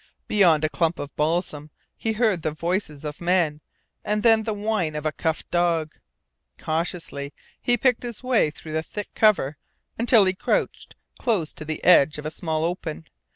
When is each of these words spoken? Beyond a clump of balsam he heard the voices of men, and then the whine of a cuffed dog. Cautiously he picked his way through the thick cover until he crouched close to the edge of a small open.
Beyond 0.27 0.63
a 0.63 0.69
clump 0.69 0.97
of 0.97 1.15
balsam 1.15 1.69
he 1.95 2.13
heard 2.13 2.41
the 2.41 2.49
voices 2.49 3.05
of 3.05 3.21
men, 3.21 3.61
and 4.03 4.23
then 4.23 4.41
the 4.41 4.53
whine 4.55 4.95
of 4.95 5.05
a 5.05 5.11
cuffed 5.11 5.51
dog. 5.51 5.93
Cautiously 6.57 7.33
he 7.61 7.77
picked 7.77 8.01
his 8.01 8.23
way 8.23 8.49
through 8.49 8.71
the 8.73 8.81
thick 8.81 9.09
cover 9.13 9.57
until 9.99 10.25
he 10.25 10.33
crouched 10.33 10.95
close 11.19 11.53
to 11.53 11.65
the 11.65 11.83
edge 11.83 12.17
of 12.17 12.25
a 12.25 12.31
small 12.31 12.65
open. 12.65 13.05